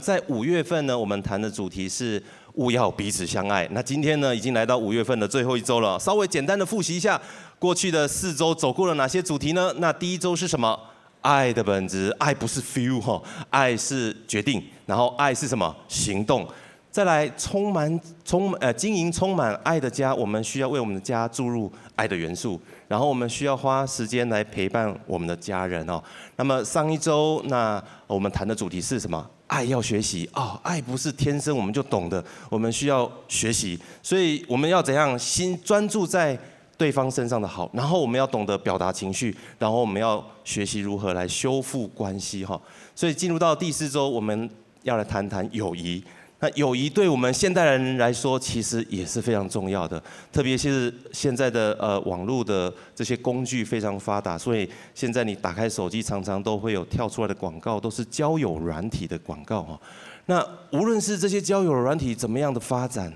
[0.00, 2.22] 在五月份呢，我们谈的主题是
[2.54, 3.66] 勿要彼此相爱。
[3.72, 7.20] 那今天呢，已经来到五月份的最后一周了，稍微简单的复习一下
[7.58, 9.72] 过去的四周走过了哪些主题呢？
[9.78, 10.78] 那第一周是什么？
[11.20, 15.74] 爱的本质，爱不是 feel 哈，爱是决定，然后爱是什么？
[15.86, 16.44] 行动。
[16.90, 26.02] 再来，充满充呃经营充满爱的家，我们需要为我们的家注入爱的元素，然后我们需要花时间来陪伴我们的家人哦。
[26.36, 29.26] 那么上一周，那我们谈的主题是什么？
[29.52, 36.38] 爱要学习啊，爱不是天生我们就懂的，我们需要学习，所以我们要怎样心专注在
[36.78, 42.58] 对方身上的好，然后我们要懂得表达情绪，然后我们要学习如何来修复关系哈。
[42.96, 44.48] 所以进入到第四周，我们
[44.84, 46.02] 要来谈谈友谊。
[46.42, 50.02] 那友谊对我们现代人来说，其实也是非常重要的。
[50.32, 59.80] 特别是现在的呃网络的这些工具非常发达，所以现在你打开手机，常常都会有跳出来的广告，都是交友软体的广告哈。
[60.26, 63.12] 那无论是这些交友软体怎么样的发展，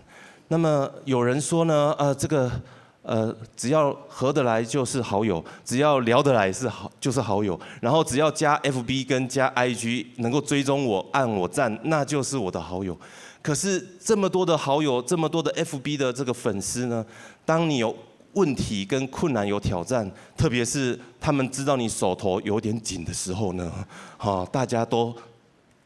[0.46, 2.48] 那么有人说呢，呃，这个。
[3.08, 12.98] 呃，只要合得来就是好友，只要聊得来是好就是好友，然后只要加 FB 跟加 IG 能够追踪我按我赞，那就是我的好友。
[13.46, 17.06] 可是这么多的好友，这么多的 FB 的这个粉丝呢，
[17.44, 17.96] 当你有
[18.32, 23.72] 问题跟困难有挑战，特别是他们知道你手头有点紧的时候呢，
[24.18, 25.14] 哈，大家都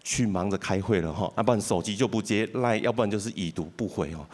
[0.02, 4.24] 去忙着开会了哈，要不然手机就不接赖，要不然就是已读不回哦。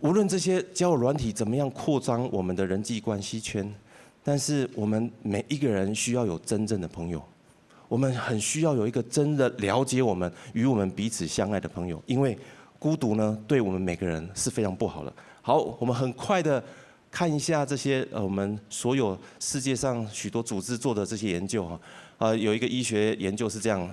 [0.00, 3.74] 无论这些交友软体怎么样扩张我们的人际关系圈，
[4.22, 7.22] 但是我们每一个人需要有真正的朋友，
[7.88, 12.36] 我们很需要有一个真的了解我们、与我们彼此相爱的朋友，因为
[12.78, 15.12] 孤独呢，对我们每个人是非常不好的。
[15.42, 16.62] 好，我们很快的
[17.10, 21.80] 看一下这些呃，我们所有世界上许多组织做的这些研究哈，
[22.18, 23.88] 呃，有一个医学研究是这样。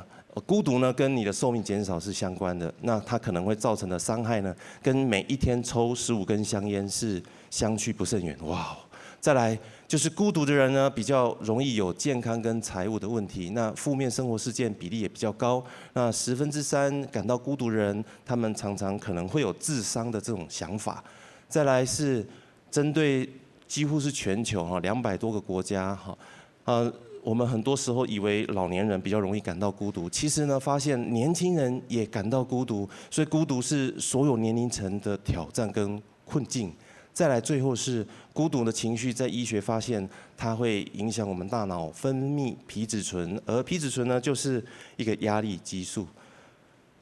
[0.47, 2.73] 孤独呢，跟你的寿命减少是相关的。
[2.81, 8.35] 那它可能会造成的伤害呢，跟每一天抽十五根香烟是相去不甚远。
[8.41, 8.75] 哇！
[9.22, 9.57] 再来
[9.93, 13.51] 就是孤独的人呢，比较容易有健康跟财务的问题。
[13.51, 15.63] 那负面生活事件比例也比较高。
[15.93, 21.03] 那十分之三感到孤独的人，他们常常可能会有自伤的这种想法。
[21.47, 22.27] 再来是
[22.71, 23.29] 针对
[23.67, 26.17] 几乎是全球哈两百多个国家哈，
[26.65, 26.91] 呃。
[27.23, 36.73] 我们很多时候以为老年人比较容易感到孤独，其实呢，发现年轻人也感到孤独，所以孤独是所有年龄层的挑战跟困境。
[37.13, 44.63] 再来，最后是孤独的情绪，在医学发现它会影响我们大脑分泌皮质醇，而皮质醇呢，就是
[44.97, 46.07] 一个压力激素。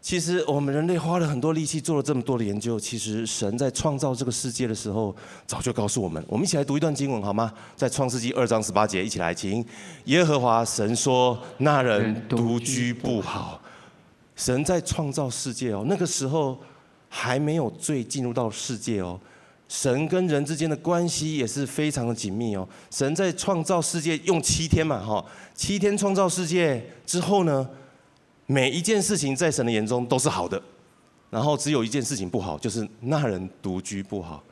[0.01, 6.21] 其实我们人类花了很多力气做了这么多的研究，其实神在创造这个世界的时候，早就告诉我们。
[6.27, 7.53] 我们一起来读一段经文好吗？
[7.75, 9.63] 在创世纪二章十八节，一起来，请
[10.05, 13.61] 耶和华神说：“那人独居不好。”
[14.35, 16.57] 神在创造世界哦，那个时候
[17.07, 19.19] 还没有罪进入到世界哦。
[19.71, 22.67] 神跟人之间的关系也是非常的紧密哦。
[22.89, 27.65] 神在创造世界用七天嘛哈，七天创造世界之后呢？
[28.47, 30.61] 每一件事情在神的眼中都是好的，
[31.29, 34.43] 然后只有一件事情不好，就是那人独居不好。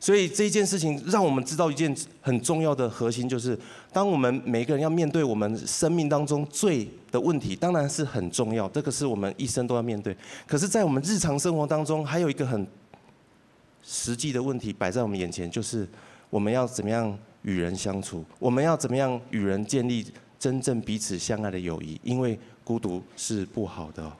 [0.00, 3.56] 所以这件事情让我们知道一件很重要的核心，就是
[3.92, 10.16] 当我们每个人要面对我们生命当中最的问题，当然是很重要，这个是我们一生都要面对。
[10.48, 12.66] 可是，在我们日常生活当中，还有一个很
[13.84, 15.86] 实际的问题摆在我们眼前，就是
[16.30, 20.04] 我们要怎么样与人相处，我们要怎么样与人建立
[20.38, 22.36] 真正彼此相爱的友谊，因为。
[22.66, 24.10] 孤独是不好的，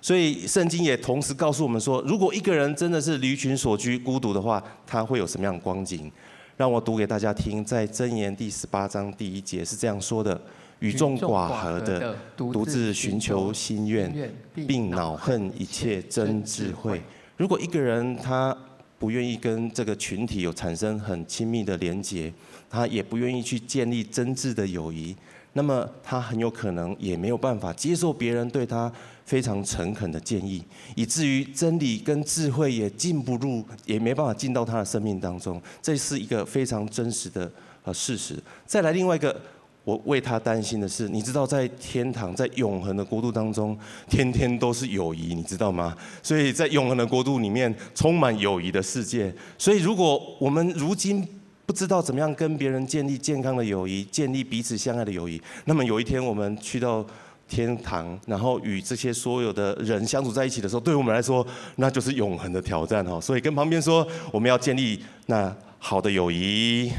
[0.00, 6.08] 所以圣经也同时告诉我们说，如果一个人真的是离群所居、孤独的话，他会有什么样的光景？
[6.56, 10.40] 让我读给大家听，在箴言第十八章第一节是这样说的：
[10.78, 17.02] 与众寡合的，独自寻求心愿，并恼恨一切真智慧。
[17.36, 18.56] 如果一个人他
[18.98, 22.32] 不愿意跟这个群体有产生很亲密的连结，
[22.68, 25.14] 他也不愿意去建立真挚的友谊。
[25.54, 28.92] 那么他很有可能也没有办法接受别人对他
[29.24, 30.62] 非常诚恳的建议，
[30.94, 35.60] 以至于真理跟智慧也进不入，也没办法进到他的生命当中。
[35.82, 37.50] 这是一个非常真实的
[37.82, 38.36] 呃事实。
[38.66, 39.40] 再来另外一个，
[39.88, 43.74] 我为他担心的是，你知道在天堂，在永恒的国度当中，
[44.06, 45.96] 天天都是友谊，你知道吗？
[46.22, 49.34] 所以在永恒的国度里面，充满友谊的世界。
[49.56, 51.26] 所以如果我们如今，
[51.64, 55.40] 不知道怎么样跟别人建立健康的友谊，建立彼此相爱的友谊。
[55.64, 57.02] 那么有一天我们去到
[57.48, 61.46] 天堂，然后与这些所有的人相处在一起的时候，对我们来说，
[61.76, 63.18] 那就是永恒的挑战哈。
[63.18, 66.92] 所以跟旁边说，我们要建立那好的友谊。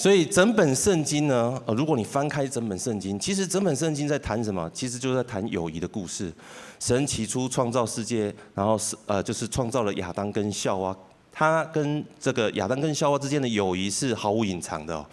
[0.00, 4.66] 所以整本圣经呢，呃，如果你翻开整本圣经，其实整本圣经在谈什么？
[4.72, 6.32] 其实就是在谈友谊的故事。
[6.78, 10.96] 神起初创造世界，然后是呃，就是创造了亚当跟夏娃，
[11.30, 15.04] 他跟这个亚当跟夏娃之间的友谊是毫无隐藏的哦。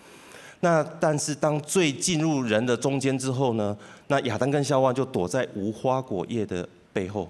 [0.62, 3.76] 那但是当罪进入人的中间之后呢，
[4.08, 7.30] 那亚当跟夏娃就躲在无花果叶的背后。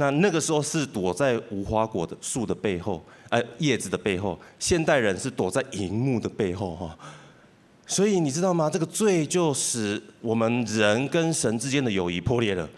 [0.00, 3.04] 那那个时候是躲在无花果的树的背后。
[3.28, 6.98] 哎，叶子的背后，现代人是躲在荧幕的背后哈，
[7.86, 8.68] 所以你知道吗？
[8.68, 12.68] 这个罪就使我们人跟神之间的友谊破裂了。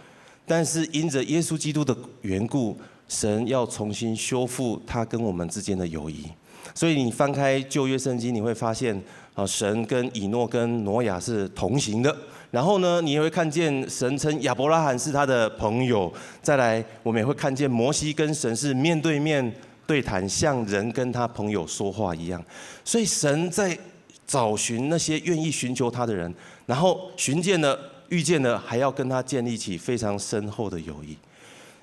[0.44, 2.76] 但是因着耶稣基督的缘故，
[3.08, 6.26] 神要重新修复他跟我们之间的友谊。
[6.74, 8.94] 所以你翻开旧约圣经，你会发现
[9.32, 12.14] 啊，神跟以诺跟挪亚是同行的。
[12.52, 16.12] 然后呢，你也会看见神称亚伯拉罕是他的朋友。
[16.40, 19.52] 再来，我们也会看见摩西跟神是面对面。
[19.84, 22.43] 对谈像人跟他朋友说话一样，
[22.84, 23.76] 所以神在
[24.26, 26.32] 找寻那些愿意寻求他的人，
[26.64, 27.78] 然后寻见了、
[28.08, 31.16] 遇见了，还要跟他建立起非常深厚的友谊。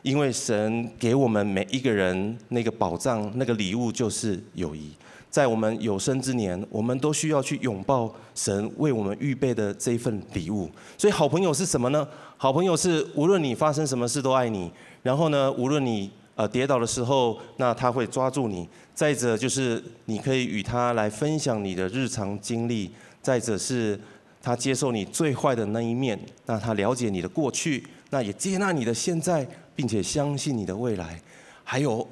[0.02, 4.92] 因为神给我们每一个人那个宝藏、那个礼物就是友谊。
[5.30, 10.70] 在我们有生之年，我们都需要去拥抱神为我们预备的这一份礼物。
[10.98, 12.08] 所以，好朋友是什么呢？
[12.38, 14.72] 好朋友是无论你发生什么事都爱你，
[15.04, 16.10] 然后呢，无论你。
[16.36, 18.66] 呃，跌倒的时候，那他会抓住你。
[18.96, 22.90] 再者就是，你可以与他来分享你的日常经历。
[23.22, 24.00] 再者是，
[24.42, 29.46] 他接受你最坏的那一面，那他了解你的过去，那也接纳你的现在，
[29.76, 31.22] 并且相信你的未来。
[31.66, 32.08] 还有，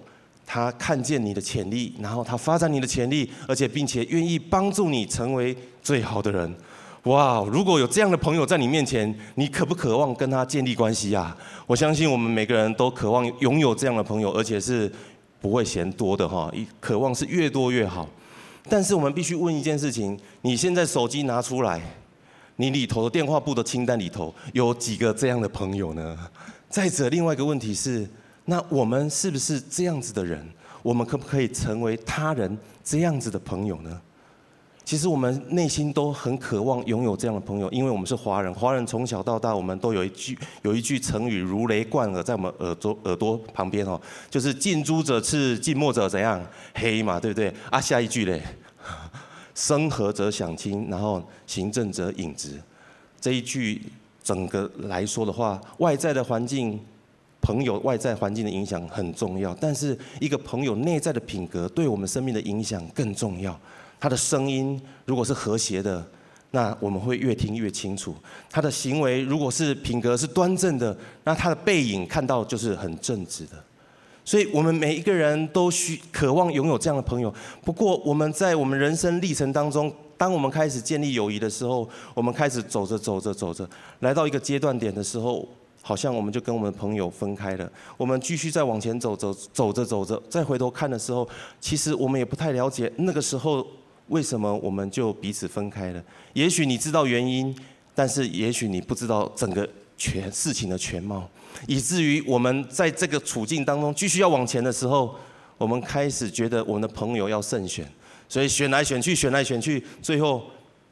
[0.50, 6.56] 他看见你的潜力，然后他发展你的潜力，而且并且愿意帮助你成为最好的人。
[7.04, 7.42] 哇！
[7.52, 11.36] 如果有这样的朋友在你面前，你渴不渴望跟他建立关系呀？
[11.66, 14.92] 我相信我们每个人都渴望拥有这样的朋友，而且是
[15.40, 16.50] 不会嫌多的哈。
[16.54, 18.08] 一渴望是越多越好。
[18.70, 21.82] 但是我们必须问一件事情：你现在手机拿出来，
[22.58, 26.18] 你里头的电话簿的清单里头有几个这样的朋友呢？
[26.70, 28.06] 再者，另外一个问题是：
[28.50, 30.48] 那我们是不是这样子的人？
[30.82, 34.02] 我们可不可以成为他人这样子的朋友呢？
[34.86, 38.54] 其实我们内心都很渴望拥有这样的朋友，因为我们是华人。
[38.54, 44.00] 华人从小到大，我们都有一句有一句成语如雷贯耳，在我们耳朵耳朵旁边哦，
[44.30, 46.42] 就是近朱者赤，近墨者怎样
[46.76, 47.54] 黑嘛，对不对？
[47.70, 48.42] 啊，下一句嘞，
[49.54, 52.58] 生和者享清，然后行正者隐直。
[53.20, 53.82] 这一句
[54.24, 56.80] 整个来说的话，外在的环境，
[57.42, 63.58] 朋友外在环境的影响很重要，但是一个朋友内在的品格，对我们生命的影响更重要。
[64.00, 66.06] 他的声音如果是和谐的，
[66.52, 68.12] 那我们会越听越清楚；
[68.50, 73.52] 他的行为如果是品格是端正的，那他的背影看到就是很正直的。
[74.24, 77.34] 所以，我们每一个人都需渴望拥有这样的朋友。
[77.64, 83.66] 不过，我们在我们人生历程当中，当我们开始建立友谊的时候，我们开始走着走着走着，
[84.02, 85.48] 来到一个阶段点的时候，
[85.88, 87.72] 好像我们就跟我们朋友分开了。
[87.96, 91.26] 我们继续再往前走走走着走着，再回头看的时候，
[91.62, 93.66] 其实我们也不太了解那个时候。
[94.10, 96.02] 为什么我们就彼此分开了？
[96.32, 97.54] 也许你知道原因，
[97.94, 99.68] 但是也许你不知道整个
[99.98, 101.30] 全事情的全貌，
[101.68, 105.14] 以至于我们在这个处境当中继续要往前的时候，
[105.58, 107.86] 我们开始觉得我们的朋友要慎选，
[108.30, 110.42] 所以选来选去，选来选去，最后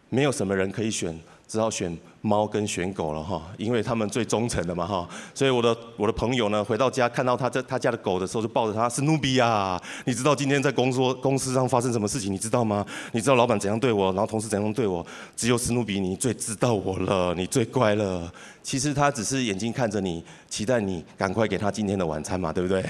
[0.10, 1.98] 没有什么人可以选，只好选。
[2.28, 12.34] 猫跟选狗了哈，因为他们最忠诚的嘛哈，所以我的我的朋友呢，回到家看到他在他家的狗的时候，就抱着他，史努比啊，你知道今天在公说公司上发生什么事情？
[12.34, 12.84] 你知道吗？
[13.12, 15.06] 你知道老板怎样对我，然后同事怎样对我？
[15.36, 18.34] 只有史努比你最知道我了，你最乖了。
[18.64, 22.84] 其实他只是眼睛看着你，期待你赶快给他今天的晚餐嘛，对不对？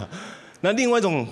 [0.60, 1.26] 那另外一种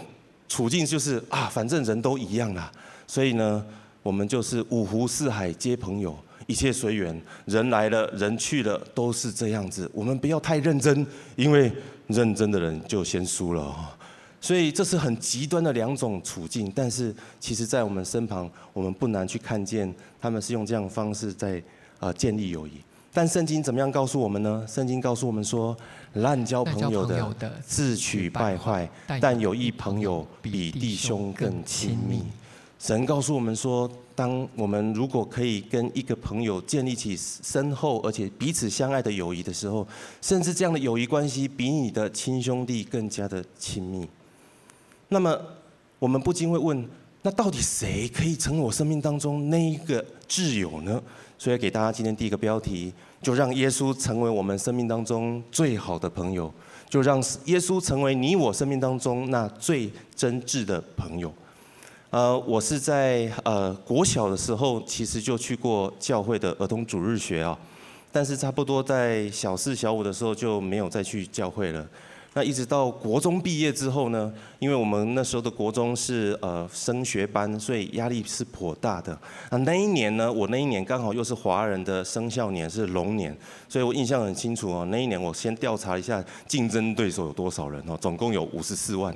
[0.49, 2.73] 处境就是啊，反正人都一样啦，
[3.07, 3.62] 所以呢，
[4.02, 6.17] 我们就是五湖四海皆朋友。
[6.52, 9.90] 一切随缘，人来了，人去了，都是这样子。
[9.94, 11.73] 我们不要太认真，因为
[12.09, 13.75] 认真的人就先输了。
[14.38, 16.71] 所以这是很极端的两种处境。
[16.75, 19.90] 但是其实，在我们身旁，我们不难去看见，
[20.21, 21.62] 他们是用这样的方式在
[21.99, 22.73] 啊建立友谊。
[23.14, 24.62] 但圣经怎么样告诉我们呢？
[24.68, 25.75] 圣经告诉我们说，
[26.12, 28.87] 滥交朋友的自取败坏，
[29.23, 32.23] 但有益朋友比弟兄更亲密。
[32.78, 39.87] 神告诉我们说，当我们如果可以跟一个朋友建立起深厚而且彼此相爱的友谊的时候，
[40.21, 44.07] 甚至这样的友谊关系比你的亲兄弟更加的亲密。
[45.09, 45.38] 那么，
[45.99, 46.88] 我们不禁会问：
[47.23, 51.02] 那到底谁可以成为我生命当中那一个挚友呢？
[51.38, 56.52] 所以给大家今天第一个标题，就让耶稣成为我们生命当中最好的朋友，
[56.88, 61.33] 就让耶稣成为你我生命当中那最真挚的朋友。
[62.12, 67.59] 呃，我是在呃国小的时候，其实就去过教会的儿童主日学啊，
[68.12, 71.88] 但是差不多在小四、小五的时候就没有再去教会了。
[72.35, 79.19] 那一直到国中毕业之后呢，因为我们那时候的国中是呃升学班，所以压力是颇大的。
[79.50, 83.35] 那那一年呢，我那一年刚好又是华人的生肖年，是龙年，
[83.71, 84.87] 所以我印象很清楚哦。
[84.90, 89.14] 那一年我先调查一下竞争对手有多少人哦，总共有五十四万，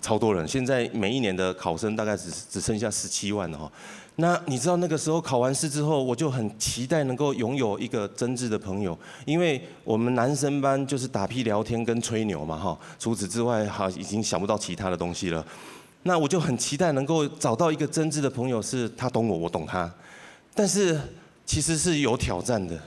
[0.00, 0.46] 超多人。
[0.46, 3.70] 现在每一年的考生大概只只剩下十七万了哦。
[4.16, 15.42] 那你知道那个时候考完试之后，我就很期待能够拥有一个真挚的朋友，因为我们男生班就是打屁聊天跟吹牛嘛哈，除此之外哈已经想不到其他的东西了。
[16.02, 19.90] 那我就很期待能够找到一个真挚的朋友，是他懂我，我懂他。
[20.54, 21.00] 但是
[21.46, 22.78] 其实是有挑战的，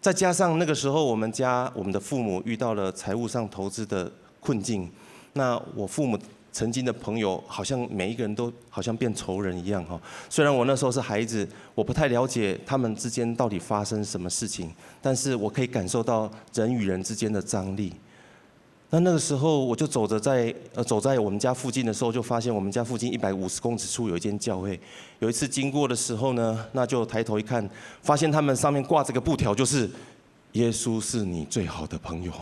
[0.00, 4.90] 再加上那个时候我们家我们的父母遇到了财务上投资的困境，
[5.34, 6.18] 那我父母。
[6.52, 10.00] 曾经的朋友，好像每一个人都好像变仇人一样哈。
[10.28, 17.92] 虽然我那时候是孩子，我不太了解他们之间到底发生什么事情，但是我可以感受到人与人之间的张力。
[18.92, 24.80] 那那个时候，我就走着在呃走在我们家附近的时候，就发现我们家附近一百五十公尺处有一间教会。
[25.20, 27.70] 有一次经过的时候呢，那就抬头一看，
[28.02, 29.88] 发现他们上面挂着个布条，就是
[30.54, 32.32] “耶稣是你最好的朋友”。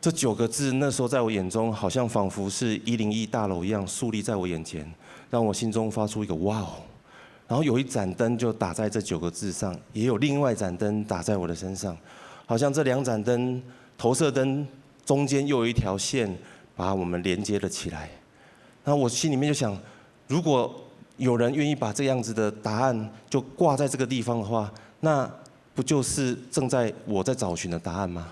[0.00, 4.90] 这九个字那时候在我眼中，好像仿佛是一零一大楼一样树立在我眼前，
[5.28, 6.68] 让我心中发出一个哇哦！
[7.46, 11.94] 然后有一盏灯就打在这九个字上，也有另外一盏灯打在我的身上，
[12.46, 13.62] 好像这两盏灯
[13.98, 14.66] 投射灯
[15.04, 16.34] 中间又有一条线
[16.74, 18.08] 把我们连接了起来。
[18.84, 19.76] 那我心里面就想，
[20.28, 20.74] 如果
[21.18, 25.30] 有人愿意把这样子的答案就挂在这个地方的话，那
[25.74, 28.28] 不就是正在我在找寻的答案吗？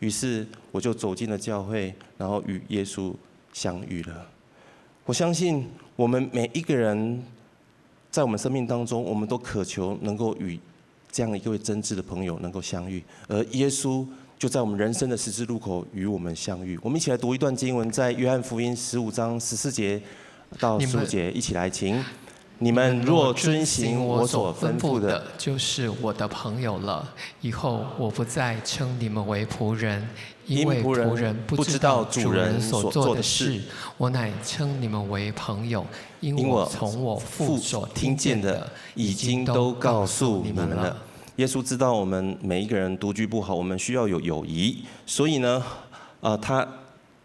[0.00, 3.14] 于是我就走进了教会，然后与耶稣
[3.52, 4.26] 相遇了。
[5.06, 5.66] 我相信
[5.96, 7.22] 我们每一个人，
[8.10, 10.58] 在我们生命当中，我们都渴求能够与
[11.12, 14.06] 这样一位真挚的朋友能够相遇，而耶稣
[14.38, 16.78] 就在我们人生的十字路口与我们相遇。
[16.82, 20.00] 我们一起来读一段经文，在约翰福音十五章十四节
[20.58, 22.02] 到十五节，一起来，请。
[22.62, 27.08] 你们若遵行我所吩咐的，就是我的朋友了。
[27.40, 30.06] 以后我不再称你们为仆人，
[30.44, 33.62] 因为仆人不知道主人所做的事。
[33.96, 35.86] 我乃称你们为朋友，
[36.20, 40.94] 因我从我父所听见的，已经都告诉你们了。
[41.36, 45.64] 耶稣知道我们每一个人独居不好，我们需要有友谊，所以呢，
[46.20, 46.68] 呃，他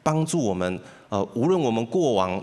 [0.01, 2.41] 帮助我们，呃，无论我们过往。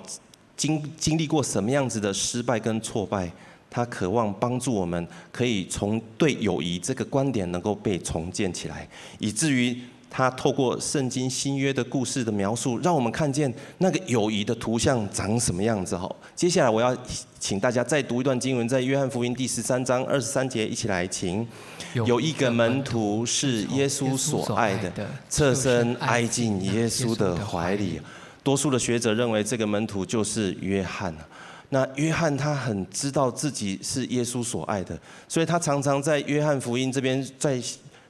[0.57, 3.31] 经经历过什么样子的失败跟挫败，
[3.71, 9.77] 他渴望帮助我们，可以从对友谊这个观点能够被重建起来，以至于
[10.11, 15.97] 他透过圣经新约的故事的描述，让我们看见那个友谊的图像长什么样子。
[15.97, 16.95] 好，接下来我要
[17.41, 21.47] 请大家再读一段经文，在约翰福音第十三章二十三节，一起来，请。
[21.95, 24.91] 有一个门徒是耶稣所爱的，
[25.29, 28.01] 侧身挨进耶稣的怀里。
[28.43, 31.15] 多数的学者认为这个门徒就是约翰。
[31.71, 37.59] 那约翰他很知道自己是耶稣所爱的，所以他常常在约翰福音这边在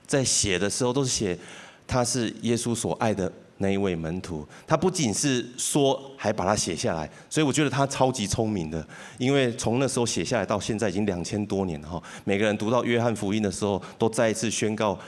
[0.05, 1.39] 在写的时候都是写
[1.87, 4.45] 他是耶稣所爱的那一位门徒。
[4.67, 7.09] 他不仅是说，还把它写下来。
[7.31, 8.85] 所以我觉得他超级聪明的，
[9.19, 12.03] 因为从那时候写下来到现在已经两千多年了哈。
[12.25, 14.99] 每个人读到约翰福音的时候，都再一次宣告。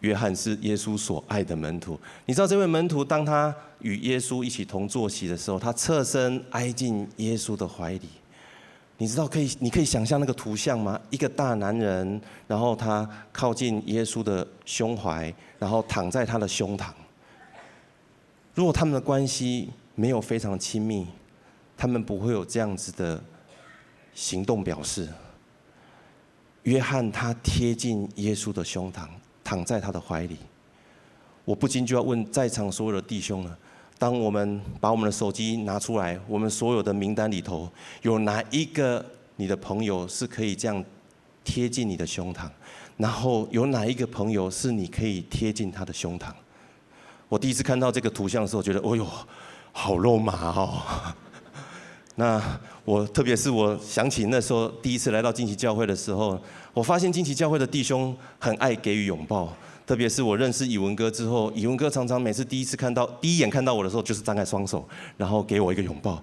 [0.00, 1.98] 约翰是耶稣所爱的门徒。
[2.26, 8.08] 你知道这位门徒，当他与耶稣一起同坐席的时候，他侧身挨进耶稣的怀里。
[9.00, 11.00] 你知道可以，你可以想象那个图像吗？
[11.10, 16.88] 一个大男人，然后他靠近耶稣的胸怀，然后躺在他的胸膛。
[18.54, 21.06] 如果他们的关系没有非常亲密，
[21.76, 23.22] 他们不会有这样子的
[24.14, 25.08] 行动表示。
[26.64, 29.08] 约翰他贴近耶稣的胸膛。
[29.48, 30.36] 躺在他的怀里，
[31.46, 33.58] 我不禁就要问在场所有的弟兄了：
[33.98, 37.66] 当我们把我们的手机拿出来，我们所有的名单里头，
[38.02, 39.02] 有哪一个
[39.36, 40.84] 你的朋友是可以这样
[41.42, 42.46] 贴近你的胸膛？
[42.98, 46.26] 然后有哪一个朋友是你可以贴近他的胸膛？
[47.30, 49.06] 我第一次看到这个图像的时候，觉得，哦哟，
[49.72, 50.82] 好肉麻哦。
[52.18, 52.42] 那
[52.84, 56.38] 我特别是我想起那时候第一次来到惊奇教会的时候。
[56.74, 59.52] 我发现惊奇教会的弟兄很爱给予拥抱，
[59.84, 66.22] 特别是我认识以文哥之后，以文哥常常每次第一次看到、第一眼看到我的时候，就是张开双手，然后给我一个拥抱。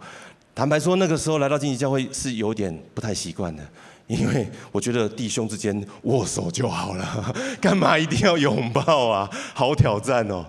[0.53, 3.63] 坦白说，那个时候来到惊奇教会是有点不太习惯的，
[4.07, 9.29] 因为我觉得弟兄之间握手就好了， 干嘛一定要拥抱啊？
[9.53, 10.45] 好挑战哦！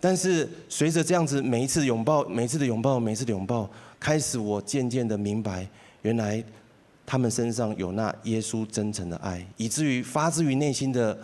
[0.00, 3.68] 但是随着这样子每一次拥抱、每一次的拥抱、每一次的拥抱，
[4.02, 5.64] 开始我渐渐的明白，
[6.02, 6.42] 原来
[7.06, 11.16] 他们身上有那耶稣真诚的爱，以至于发自于内心的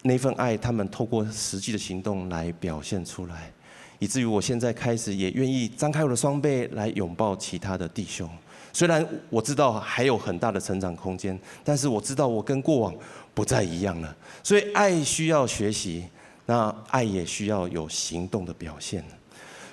[0.00, 3.52] 那份爱，他们透过实际的行动来表现出来，
[3.98, 8.26] 以至于我现在开始也愿意张开我的双臂来拥抱其他的弟兄。
[8.72, 12.94] 虽然我知道还有很大的成长空间，但是我知道我跟过往
[13.34, 14.16] 不再一样了。
[14.42, 16.06] 所以爱需要学习，
[16.46, 19.04] 那爱也需要有行动的表现。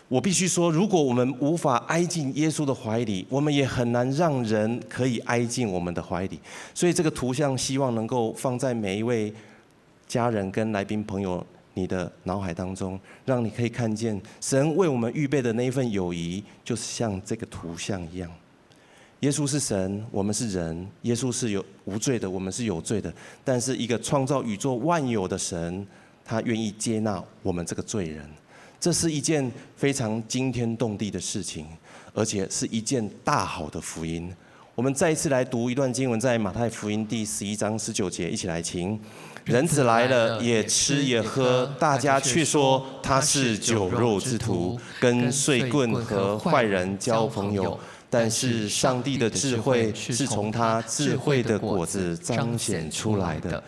[0.10, 6.40] 我必须说，如果我们无法挨进耶稣的怀里，我们也很难让人可以挨进我们的怀里。
[6.74, 9.34] 所以这个图像希望能够放在每一位
[10.08, 11.44] 家人跟来宾朋友
[11.74, 18.30] 你的脑海当中，让你可以看见神为我们预备的那一份友谊，就是像这个图像一样。
[19.22, 20.86] 耶稣是神，我们是人。
[21.04, 23.12] 耶稣是有无罪的，我们是有罪的。
[23.44, 25.88] 但是一个创造宇宙万有的神，
[26.24, 28.30] 他愿意接纳我们这个罪人，
[28.84, 31.66] 这是一件非常惊天动地的事情，
[32.14, 34.30] 而且是一件大好的福音。
[34.76, 39.00] 我们再一次来读一段经文，在马太福音第十一章十九节，一起来听。
[39.46, 47.80] 人子来了，也吃也喝，大家却说他是酒肉之徒，跟碎棍和坏人交朋友。
[48.10, 53.64] 但是上帝的智慧是从他智慧的果子彰显出来的。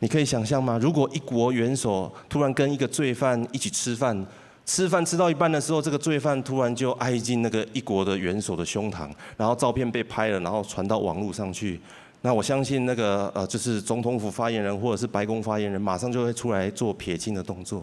[0.00, 0.76] 你可以想象吗？
[0.82, 4.26] 如果一国元首突然跟一个罪犯一起吃饭，
[4.68, 11.80] 吃饭吃到一半的时候，这个罪犯突然就挨进那个一国的元首的胸膛，然后照片被拍了，然后传到网络上去，
[12.20, 17.82] 那我相信那个呃，就是总统府发言人或者是白宫发言人，马上就会出来做撇清的动作。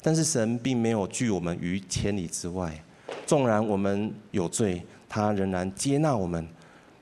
[0.00, 2.72] 但是神并没有拒我们于千里之外，
[3.26, 4.80] 纵然我们有罪。
[5.08, 6.46] 他仍然接纳我们，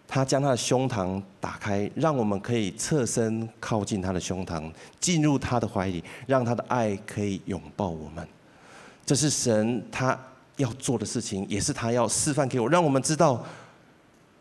[0.08, 8.26] 他将他的胸膛打开，让我们可以侧身靠近他的胸膛，进入他的怀里，让他的爱可以拥抱我们。
[9.04, 10.18] 这是神他
[10.56, 13.44] 要做的事情，也是他要示范给我，让我们知道。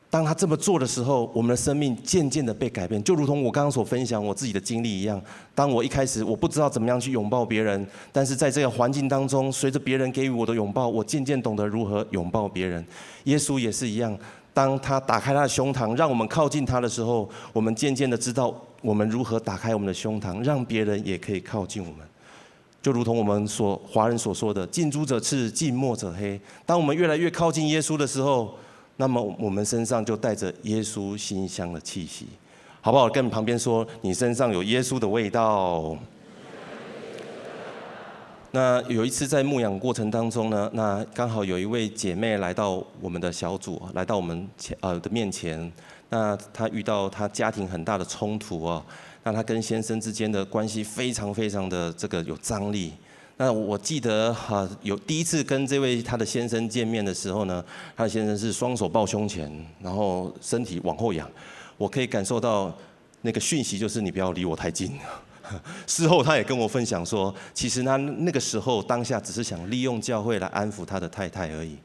[0.10, 5.20] 当他这么做的时候，我们的生命渐渐的被改变，就如同我刚刚所分享我自己的经历一样。
[5.56, 12.86] 当我一开始我不知道怎么样去拥抱别人，但是在这个环境当中，随着别人给予我的拥抱，我渐渐懂得如何拥抱别人。
[13.24, 14.16] 耶稣也是一样，
[14.54, 22.08] 当他打开他的胸膛，让我们靠近他的时候，我们渐渐的知道我们如何打开我们的胸膛，让别人也可以靠近我们。
[22.84, 26.40] 就如同我们所华人所说的“近朱者赤，近墨者黑”。
[26.68, 28.54] 当我们越来越靠近耶稣的时候，
[28.98, 32.28] 那么我们身上就带着耶稣馨香的气息，
[32.82, 33.08] 好不好？
[33.08, 35.98] 跟旁边说，你身上有耶稣的味道。
[38.52, 45.72] 那有一次在牧养过程当中呢，那刚好有一位姐妹来到我们的小组，来到我们前呃的面前。
[46.10, 48.84] 那她遇到她家庭很大的冲突哦，
[49.24, 52.94] 那他跟先生之间的关系非常非常的这个有张力。
[53.38, 57.64] 那我记得哈，有第一次跟这位他的先生见面的时候呢，
[57.96, 61.30] 他的先生是双手抱胸前，然后身体往后仰，
[61.78, 62.72] 我可以感受到
[63.22, 64.92] 那个讯息就是你不要离我太近。
[65.88, 71.78] 事后他也跟我分享说，其实他那个时候当下只是想利用教会来安抚他的太太而已。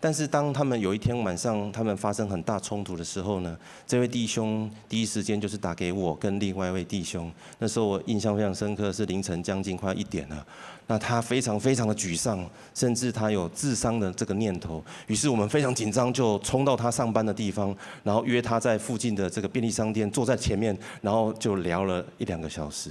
[0.00, 7.28] 但是当他们有一天晚上，他们发生很大冲突的时候呢，这位弟兄第一时间就是打给我跟另外一位弟兄。
[7.58, 10.46] 那时候我印象非常深刻，是凌晨将近快一点了。
[10.86, 14.82] 那他非常非常的沮丧，甚至他有自伤的这个念头。
[15.08, 22.90] 于是我们非常紧张，就冲到他上班的地方，然后约他在附近的这个便利商店坐在前面，然后就聊了一两个小时。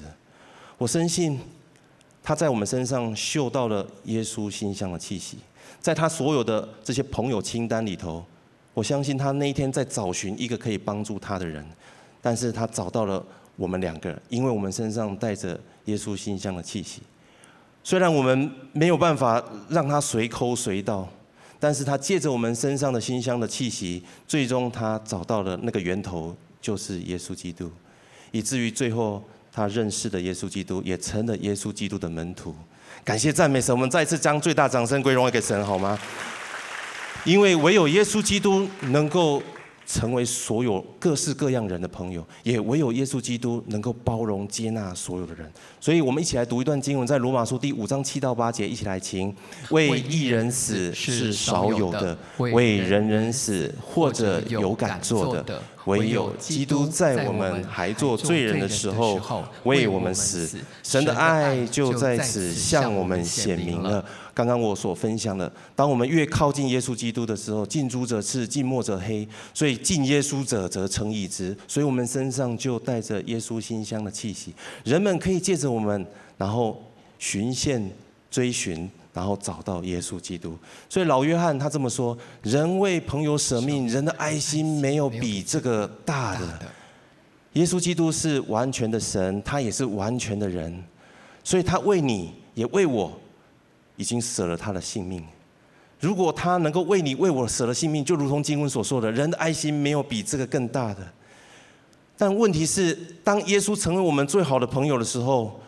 [0.77, 1.39] 我深信
[2.21, 5.37] 他在我们身上嗅到了耶稣馨香的气息。
[5.81, 8.25] 在他所有的这些朋友清单里头，
[8.73, 11.65] 我相信他那一天在找寻一个可以帮助他的人，
[12.21, 17.01] 但是他找到了我们两个，因为我们身上带着耶稣馨香的气息。
[17.83, 21.07] 虽然我们没有办法让他随口随到，
[21.57, 27.71] 但是他借着我们身上的馨香的气息，最终他找到了那个源头，就是耶稣基督，
[28.31, 32.53] 以至于最后他认识了耶稣基督，也成了耶稣基督的门徒。
[33.07, 35.97] 感谢赞美神，我们再次将最大掌声归荣给神，好吗？
[37.23, 39.41] 因为唯有耶稣基督能够
[39.87, 45.49] 成为所有各式各样人的朋友，也唯有耶稣基督能够包容接纳所有的人。
[45.79, 49.33] 所以我们一起来读一段经文，在罗马书第五章七到八节，一起来听：
[49.69, 55.61] 为一人死是少有的，为人人死或者有敢做的。
[55.85, 59.17] 唯有基督在我们还做罪人的时候
[59.63, 64.03] 为我们死，神的爱就在此向我们显明了。
[64.37, 71.57] 刚刚我所分享的，当我们越靠近耶稣基督的时候，近朱者赤，近墨者黑，所以近耶稣者则成义之。
[71.67, 76.05] 所以我们身上就带着耶稣馨香的气息，人们可以借着我们，
[76.37, 76.79] 然后
[77.17, 77.89] 循线
[78.29, 78.87] 追寻。
[79.13, 80.55] 然后找到耶稣基督。
[80.87, 86.59] 所以老约翰他这么说：人为朋友舍命，人的爱心没有比这个大的。
[87.53, 90.83] 耶稣基督是完全的神，他也是完全的人，
[91.43, 93.11] 所以他为你也为我，
[93.97, 95.21] 已经舍了他的性命。
[95.99, 101.05] 如果他能够为你为我舍了性命，就如同经文所说的，人的爱心没有比这个更大的。
[102.15, 105.59] 但问题是，当耶稣成为我们最好的朋友的时候，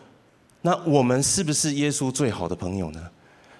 [0.62, 3.10] 那我们是不是耶稣最好的朋友呢？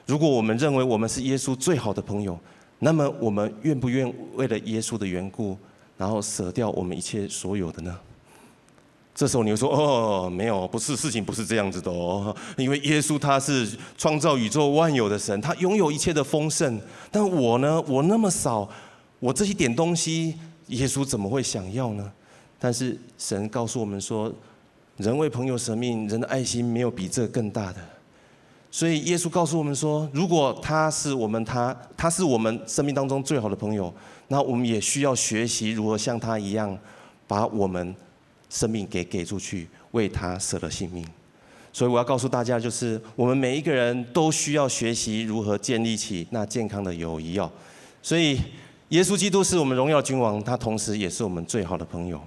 [0.07, 2.39] 如果我们认为我们是耶稣最好的朋友，
[2.79, 5.57] 那么我们愿不愿为了耶稣的缘故，
[5.97, 7.99] 然后舍掉我们一切所有的呢？
[9.13, 12.35] 这时候你会说：“哦，没有，不是，事情不是这样子的哦。
[12.57, 13.69] 因为耶稣他是
[13.99, 16.81] 创造宇宙万有的神，他拥有一切的丰盛。
[17.11, 18.67] 但我呢，我那么少，
[19.19, 22.11] 我这一点东西，耶稣怎么会想要呢？
[22.59, 24.33] 但是神告诉我们说，
[24.97, 27.81] 人为朋友舍命，人的爱心没有比这更大的。
[28.71, 33.93] 所以耶稣告诉我们说，如果他是我们他，他是我们生命当中最好的朋友，
[34.29, 36.79] 那我们也需要学习如何像他一样，
[37.27, 37.95] 把我们。”
[38.51, 41.07] 生命给给出去，为他舍了性命，
[41.73, 47.51] 所以我要告诉大家，就是我们每一个人都需要学习如何建立起那健康的友谊哦。
[48.03, 48.39] 所以，
[48.89, 52.21] 耶稣基督是我们荣耀君王，他同时也是我们最好的朋友。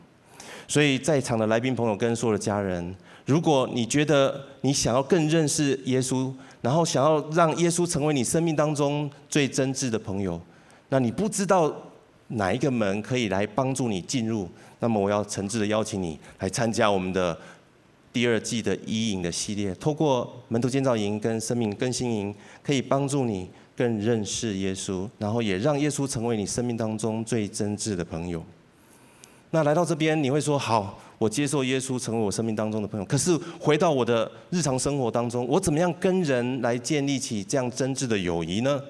[0.65, 6.31] 所以在场的来宾朋友跟所有的家人，如果你觉得你想要更认识耶稣，
[6.61, 10.39] 然后想要让耶稣成为你生命当中最真挚的朋友，
[10.87, 11.69] 那你不知道
[12.29, 14.47] 哪一个门可以来帮助你进入。
[14.83, 17.37] 那么我要诚挚的邀请你来参加我们的
[18.11, 28.43] 第二季的医营的系列，透过门徒建造营跟生命更新营，可以帮助你更认识耶稣，然后也让耶稣成为你生命当中最真挚的朋友。
[29.51, 33.05] 那来到这边，你会说：好，我接受耶稣成为我生命当中的朋友。
[33.05, 38.81] 可是回到我的日常生活当中，我怎么样跟人来建立起这样真挚的友谊呢？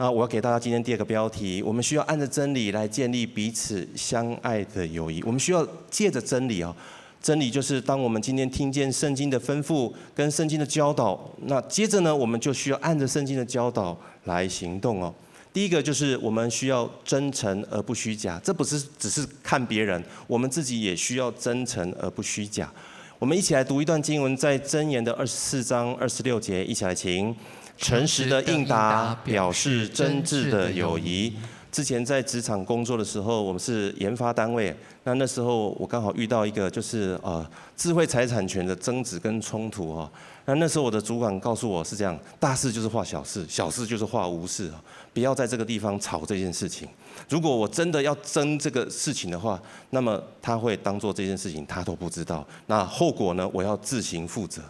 [0.00, 5.22] 那我要给大家今天第二个标题：我们需要按着真理来建立彼此相爱的友谊。
[5.24, 6.74] 我们需要借着真理啊，
[7.20, 15.14] 真理就是当我们今天听见圣经的吩咐跟圣经的教导，那接着呢，我们就需要按着圣经的教导来行动哦。
[15.52, 22.72] 第一个就是我们需要真诚而不虚假，这不是只是看别人，我们自己也需要真诚而不虚假。
[23.18, 27.36] 我们一起来读一段经文，在箴言的二十四章二十六节，一起来请。
[27.80, 31.32] 诚实的应答表示真挚的友谊。
[31.72, 34.74] 之前在职场工作的时候，我们是研发单位。
[35.04, 40.10] 那那时候我刚好遇到一个就是呃智慧财产权的争执跟冲突哦。
[40.44, 44.70] 那那时候我的主管告诉我是这样：大事就是化小事，小事就是化无事，
[45.14, 46.88] 不要在这个地方吵这件事情。
[47.28, 49.58] 如果我真的要争这个事情的话，
[49.90, 52.44] 那么他会当做这件事情他都不知道。
[52.66, 54.60] 那后果呢，我要自行负责。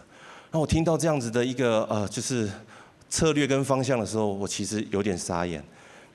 [0.51, 2.47] 那我听到这样子的一个呃就是。
[3.11, 5.61] 策略跟方向的时候，我其实有点傻眼。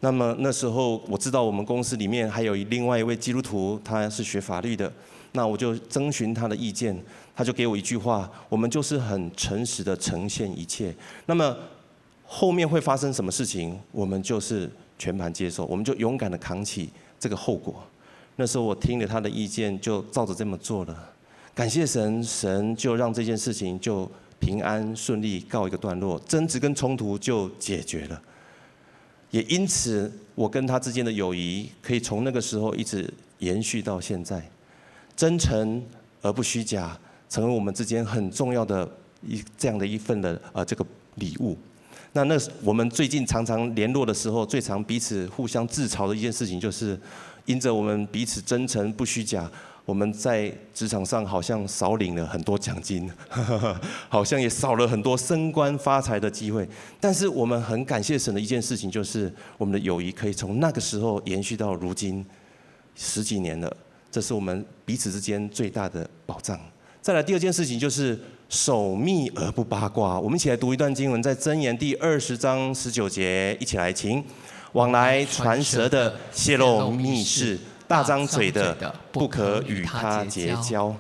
[0.01, 4.91] 那么那时候我知道我们公司里面还有另外一位基督徒，他是学法律的，
[5.33, 6.99] 那我就征询他的意见，
[7.35, 10.95] 他就给我一句话：我们就是很诚实的呈现一切。
[11.27, 11.57] 那么
[12.25, 16.89] 后面会发生什么事情，我们就是全盘接受，我们就勇敢的扛起
[17.21, 17.83] 这个后果。
[18.37, 21.13] 那时候我听了他的意见，就照着这么做了。
[21.55, 24.11] 感谢神，神就让这件事情就。
[24.39, 28.21] 平安顺利告一个段落，争执跟冲突就解决了。
[29.31, 34.43] 也因此，我跟他之间的友谊可以从那个时候一直延续到现在。
[35.17, 35.83] 真诚
[36.23, 38.89] 而不虚假，成为我们之间很重要的
[39.27, 41.57] 一这样的一份的呃这个礼物。
[42.13, 46.99] 那那我们最近常常联络的时候，最常彼此互相自嘲的一件事情，就是
[47.47, 49.51] 因着我们彼此真诚不虚假。
[49.87, 53.09] 我们在职场上好像少领了很多奖金，
[54.11, 56.69] 好像也少了很多升官发财的机会。
[57.01, 62.27] 但是我们很感谢神的一件事情，就是我们的友谊可以从那个时候延续到如今
[62.97, 63.75] 十几年了。
[64.11, 66.59] 这是我们彼此之间最大的保障。
[67.01, 68.19] 再来第二件事情就是
[68.49, 70.19] 守密而不八卦。
[70.19, 74.25] 我们一起来读一段经文，在箴言第二十章十九节，一起来请。
[74.73, 77.57] 往来传舌的泄露密事。
[77.89, 80.95] 大张嘴的不可与他结交。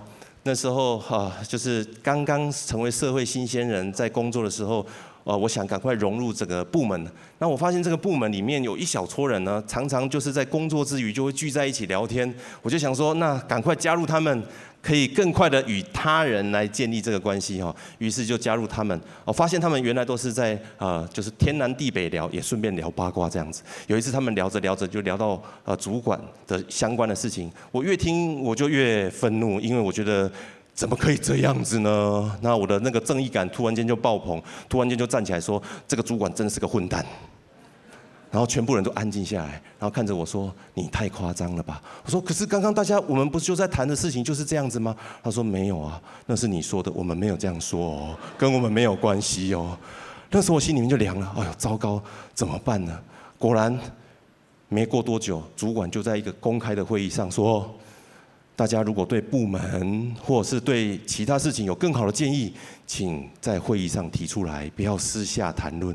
[0.44, 4.87] 那时候哈，就是刚刚成为社会新鲜人，在工作的时候，
[5.26, 7.10] 呃，我想赶快融入这个部门。
[7.40, 12.32] 那我发现这个部门里面有一小撮人呢，常常就是在工作之余就会聚在一起聊天。
[12.62, 14.40] 我就想说，那赶快加入他们。
[14.82, 19.00] 可以更快的与他人来建立这个关系哈，于是就加入他们。
[19.24, 23.64] 我发现他们原来都是在呃，就是天南地北聊，也顺便聊八卦这样子。
[23.88, 30.30] 有一次他们聊着聊着就聊到呃主管的相关的事情，我越听我就越愤怒，因为我觉得
[30.76, 32.38] 怎么可以这样子呢？
[32.42, 37.04] 那我的那个正义感突然间就爆棚，突然间就站起来说：“这个主管真是个混蛋。”
[38.30, 49.78] 然后全部人都安静下来，然后看着我说：“你太夸张了吧？”我说：“可是刚刚大家我们不是就在谈的事情就是这样子吗？”他说：“没有啊，那是你说的，我们没有这样说哦，跟我们没有关系哦。”
[50.30, 52.02] 那时候我心里面就凉了，哎呦，糟糕，
[52.34, 53.00] 怎么办呢？
[53.38, 53.78] 果然，
[54.68, 57.74] 没过多久，主管就在一个公开的会议上说。
[58.56, 62.52] 大家如果对部门或者是对其他事情有更好的建议，
[62.86, 65.94] 请在会议上提出来，不要私下谈论。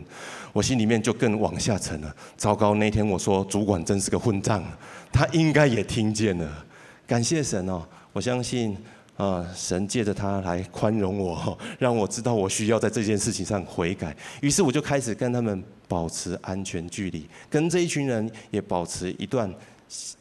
[0.53, 2.15] 我心里面就更往下沉了。
[2.37, 4.63] 糟糕，那天我说主管真是个混账，
[5.11, 6.65] 他应该也听见了。
[7.07, 8.77] 感谢神哦，我相信
[9.17, 14.15] 啊，神借着他来宽容我，让我知道我需要在这件事情上悔改。
[14.41, 19.51] 于是我就开始跟他们保持安全距离，跟这一群人也保持一段。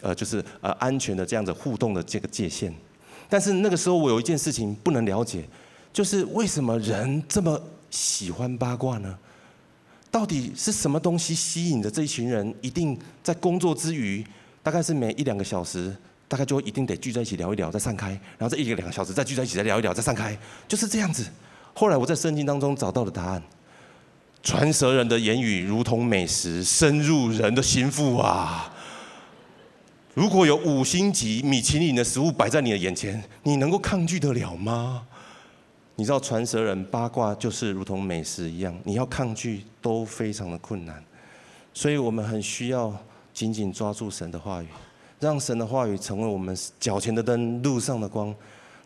[0.01, 2.75] 呃，就是呃安全的这样子互动的这个界限，
[3.29, 5.45] 但是那个时候我有一件事情不能了解，
[5.93, 9.19] 就是为什么人这么喜欢八卦呢？
[10.11, 14.25] 到底是什么东西吸引着这一群人，一定在工作之余，
[14.63, 21.25] 大概是每一两个小时，大概就一定得聚在一起聊一聊，再散开，然后这一个两个小时再聚在一起再聊一聊，再散开，就是这样子。
[21.75, 23.43] 后来我在圣经当中找到了答案，
[24.43, 28.75] 传舌人的言语如同美食，深入人的心腹啊。
[30.15, 35.07] 如果有五星级米其林的食物摆在你的眼前，你能够抗拒得了吗？
[35.95, 41.03] 你知道传舌人八卦就是如同美食一样，你要抗拒都非常的困难。
[41.73, 42.93] 所以我们很需要
[43.33, 44.67] 紧紧抓住神的话语，
[45.21, 48.35] 让神的话语成为我们脚前的灯，路上的光。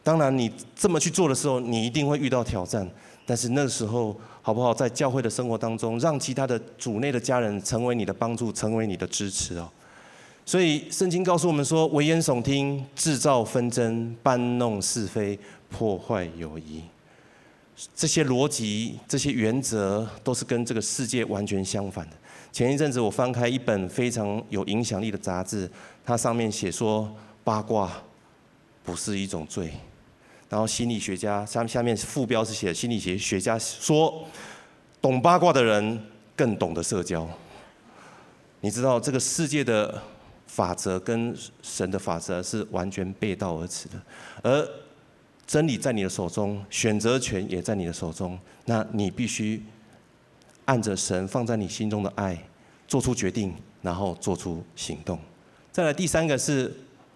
[0.03, 2.87] 当然，你这么去做的时候，你一定会遇到挑战。
[3.25, 4.75] 但是那时候，好不好？
[4.75, 9.67] 在教会的生活当中，让其他的主内的家人成为你的帮助，成为你的支持哦。
[10.47, 15.39] 所以圣经告诉我们说：危言耸听、制造纷争、搬弄是非、
[15.71, 16.83] 破坏友谊，
[17.97, 22.17] 这些逻辑、这些原则，都是跟这个世界完全相反的。
[22.53, 25.69] 前一阵子我翻开一本非常有影响力的杂志，
[26.05, 27.11] 它上面写说
[27.43, 27.91] 八卦
[28.85, 29.73] 不是一种罪。
[30.51, 34.23] 然后心理学家下下面副标是写心理学学家说，
[35.01, 35.99] 懂八卦的人
[36.37, 37.27] 更懂得社交。
[38.61, 40.03] 你知道这个世界的。
[40.55, 44.01] 法则跟神的法则是完全背道而驰的，
[44.41, 44.69] 而
[45.45, 49.61] 真理在你的手中，选择权也在你的手中，那你必须
[50.67, 52.39] 按着神放在你心中的爱
[52.87, 55.19] 做出决定，然后做出行动。
[55.73, 56.73] 再来第三个是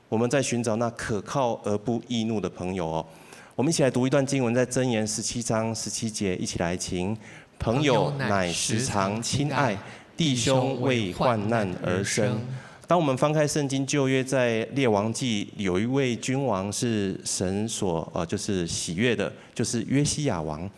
[0.09, 3.07] 我们在寻找那可靠而不易怒的朋友哦。
[3.55, 7.16] 我们一起来读一段经文，在箴言十七章十七节，一起来请。
[7.57, 9.79] 朋友乃时常亲爱，
[10.16, 12.40] 弟兄为患难而生。
[12.88, 20.68] 当我们翻开圣经旧约，在列王记有一位君王是神所呃就是喜悦的，就是约西亚王。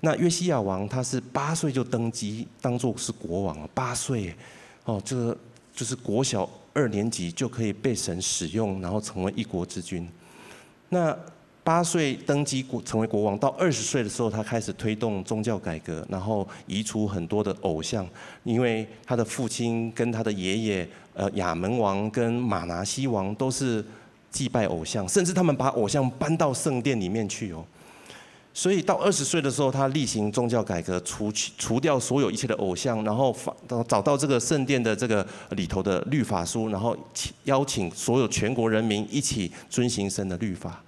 [0.00, 3.68] 那约西亚王他是八岁就登基，当做是国王。
[3.74, 4.34] 八岁，
[4.86, 5.36] 哦，这个
[5.74, 10.08] 就是国小二年级就可以被神使用，然后成为一国之君。
[10.88, 11.14] 那
[11.62, 18.08] 八岁登基国成为国王，到二十岁的时候，他开始推动宗教改革，然后移除很多的偶像，
[18.42, 20.88] 因为他的父亲跟他的爷爷。
[21.18, 23.84] 呃，亚门王跟玛拿西王都是
[24.30, 27.64] 祭拜偶像，甚至他们把偶像搬到圣殿里面去哦。
[28.54, 33.36] 所以到二十岁的时候，他例行宗教改革，除去除掉所有一切的偶像，然后
[33.88, 36.96] 找到这个圣殿的这个里头的律法书，然后
[37.44, 40.80] 邀请所有全国人民一起遵行神的律法。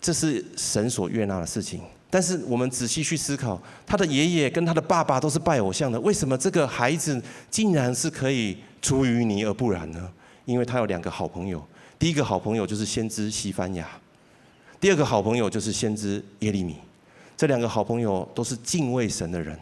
[0.00, 1.82] 这是神所悦纳的事情。
[2.12, 10.10] 但是我们仔细去思考，他的爷爷跟他的爸爸都是拜偶像的，为什么这个孩子竟然是可以出淤泥而不染呢？
[10.44, 11.64] 因为他有两个好朋友，
[12.00, 13.88] 第一个好朋友就是先知西班牙，
[14.80, 16.78] 第二个好朋友就是先知耶利米。
[17.36, 19.56] 这两个好朋友都是敬畏神的人，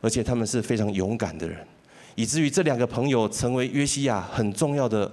[0.00, 1.58] 而且他们是非常勇敢的人，
[2.14, 5.10] 以至于这两个朋友成为约西亚很重要的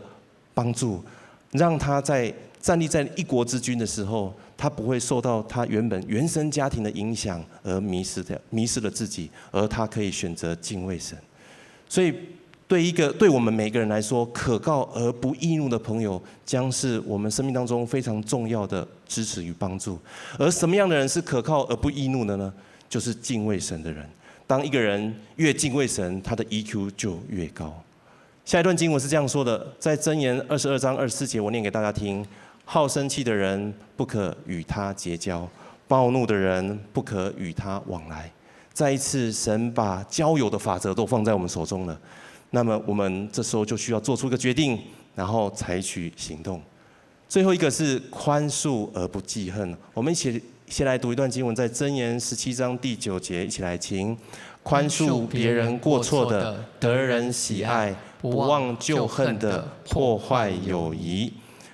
[0.53, 1.03] 帮助，
[1.51, 4.31] 让他在站立在一国之君的时候。
[4.57, 11.17] 他不会受到他原本原生家庭的影响而迷失掉，迷失了自己，而他可以选择敬畏神。
[11.89, 12.13] 所以，
[12.67, 19.99] 对一个对我们每个人来说，可靠而不易怒的朋友，将是我们生命当中非常重要的支持与帮助。
[20.39, 22.51] 而什么样的人是可靠而不易怒的呢？
[22.89, 24.07] 就是敬畏神的人。
[24.47, 27.73] 当一个人越敬畏神，他的 EQ 就越高。
[28.45, 32.25] 下一段经文是这样说的，在箴言二十二章二十四节，我念给大家听。
[32.65, 35.47] 好生气的人不可与他结交，
[35.87, 38.31] 暴怒的人不可与他往来。
[38.73, 41.99] 再一次，神把交友的法则都放在我们手中了。
[42.49, 44.79] 那么，我们这时候就需要做出一个决定，
[45.13, 46.61] 然后采取行动。
[47.27, 49.75] 最后一个是宽恕而不记恨。
[49.93, 54.17] 我们一起先来读一段经文，在箴言十七章第九节，一起来听：
[54.63, 61.33] 宽恕别人过错的，得人喜爱；不忘旧恨的，破坏友谊。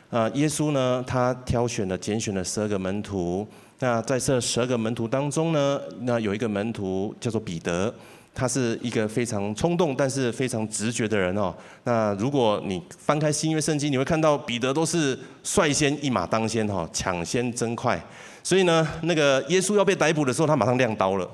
[0.09, 3.47] 呃，耶稣呢，他挑选了、拣选了十二个门徒。
[3.79, 7.93] 那在这十二个门徒当中呢，那有一个门徒叫做彼得。
[8.35, 11.53] 他是一个非常冲动，但是非常直觉的人哦。
[11.83, 18.01] 那如果你翻开新约圣经，你会看到彼得都是率先一马当先哈，抢先真快。
[18.41, 21.29] 所以呢，那个耶稣要被逮捕的时候，他马上亮刀了。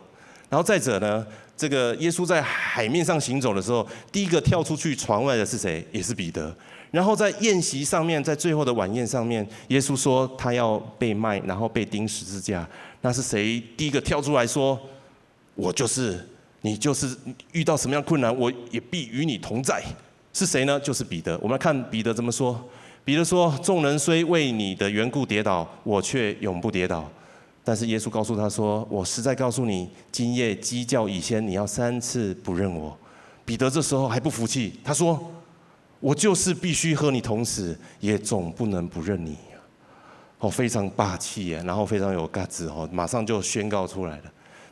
[0.49, 1.23] 然后再者呢，
[1.55, 5.85] 这个耶稣在海面上行走的时候，第一个跳出去船外的是谁？
[5.91, 6.55] 也是彼得。
[6.95, 12.67] 然后在宴席上面，在最后的晚宴上面，耶稣说他要被卖，然后被钉十字架。
[13.01, 14.79] 那是谁第一个跳出来说
[15.55, 16.27] ：“我就是。”
[16.65, 17.15] 你就是
[17.51, 19.83] 遇到什么样困难，我也必与你同在。
[20.33, 20.79] 是谁呢？
[20.79, 21.37] 就是彼得。
[21.37, 22.59] 我们来看彼得怎么说。
[23.03, 27.07] 彼得说：“众人虽为你的缘故跌倒，我却永不跌倒。”
[27.63, 32.97] 但是耶稣告诉他说：“我实在告诉你，今夜鸡叫以先，你要三次不认我。”
[33.45, 35.23] 彼得这时候还不服气，他说
[35.99, 39.37] ：“我就是必须和你同死，也总不能不认你。”
[40.39, 44.23] 哦，非常霸气耶，然后非常有嘎子哦，马上就宣告出来了。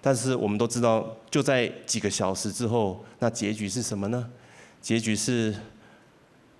[0.01, 4.29] 但是我们都知道，就在几个小时之后，那结局是什么呢？
[4.81, 5.55] 结局是，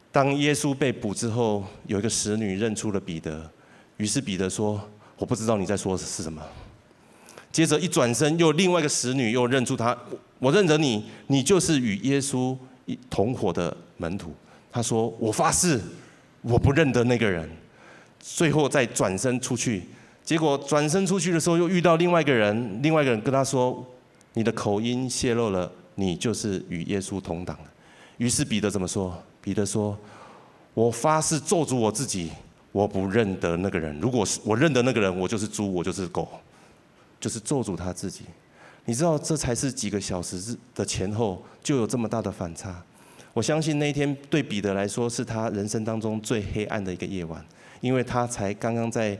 [0.09, 3.51] 当耶稣被捕之后，有一个使女认出了彼得，
[3.97, 4.81] 于是彼得说
[5.19, 6.41] ：“我不知道你在说的是什么。”
[7.51, 9.95] 接着一转身，又另外一个使女又认出他
[10.39, 14.33] ：“我认得你，你就是与耶稣一同伙的门徒。”
[14.73, 15.79] 他说：“我发誓，
[16.41, 17.47] 我不认得那个人。”
[18.19, 19.83] 最后再转身出去。
[20.23, 23.85] 结果转身出去的时候，又遇到另外一个人，另外一个人跟他说
[24.33, 27.55] ：“你的口音泄露了，你就是与耶稣同党。”
[28.17, 29.15] 于是彼得怎么说？
[29.41, 29.95] 彼得说
[30.73, 32.31] ：“我发誓咒诅我自己，
[32.71, 33.95] 我不认得那个人。
[33.99, 36.27] 如果是我认得那个人，我就是猪，我就是狗，
[37.19, 38.21] 就是咒诅他自己。”
[38.85, 42.83] 你知道，这才是几个小时的前后就有这么大的反差。
[43.33, 47.43] 我相信那一天对彼得来说，是他人生当中最黑暗的一个夜晚，
[47.81, 49.19] 因为他才刚刚在。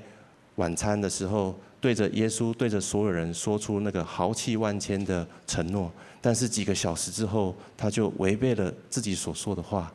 [0.58, 9.92] 晚餐的时候，对着耶稣，对着所有人说出那个豪气万千的承诺，但是几个小时之后，他就违背了自己所说的话。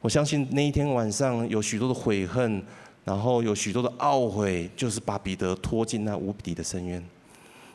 [0.00, 2.60] 我相信那一天晚上有许多的悔恨，
[3.04, 7.00] 然后有许多的懊悔，就是把彼得拖进那无底的深渊。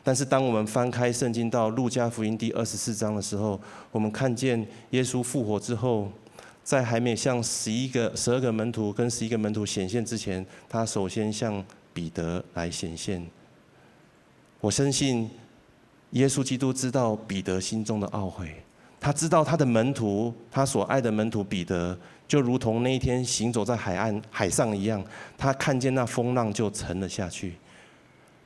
[0.06, 6.08] 但是当我们翻开圣经到路加福音第二十四章的时候，我们看见耶稣复活之后，
[6.62, 11.60] 在还没向十一个、十二个门徒跟十一个门徒显现之前，他首先向
[11.92, 13.20] 彼得来显现，
[14.60, 15.28] 我深信
[16.10, 18.62] 耶稣基督知道彼得心中的懊悔，
[19.00, 25.04] 他知道他的门徒，他所爱的门徒彼得，就如同那一天行走在海岸海上一样，
[25.36, 27.54] 他看见那风浪就沉了下去。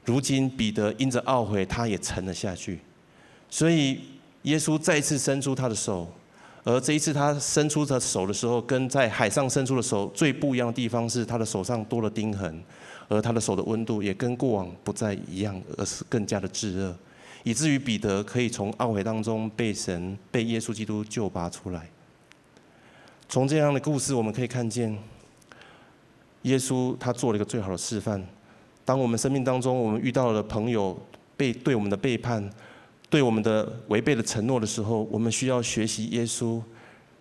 [0.05, 2.81] 如今彼得因着懊悔，他也沉了下去。
[3.49, 4.01] 所以
[4.43, 6.11] 耶稣再次伸出他的手，
[6.65, 12.63] 而这一次他伸出的手的时候，跟在海上伸出的手最不一样的地方是，他的手上多了钉痕。
[13.13, 16.97] 而他的手的温度也跟过往不再一样，而是更加的炙热，
[17.43, 21.91] 以至于彼得可以从懊悔当中被神、被耶稣基督救拔出来。
[23.29, 24.97] 从这样的故事，我们可以看见，
[26.43, 28.25] 耶稣他做了一个最好的示范。
[28.85, 30.99] 当我们生命当中，我们遇到了朋友
[31.37, 32.49] 被对我们的背叛、
[33.09, 36.61] 对我们的违背的承诺的时候，我们需要学习耶稣，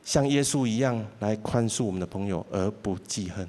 [0.03, 3.47] 像耶稣一样来宽恕我们的朋友，而不记恨。